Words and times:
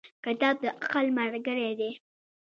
•کتاب 0.25 0.55
د 0.63 0.65
عقل 0.81 1.05
ملګری 1.19 1.69
دی. 1.79 1.91